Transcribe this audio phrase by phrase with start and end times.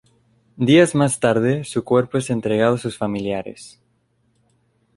[0.57, 3.79] Días más tarde, su cuerpo es entregado a sus familiares.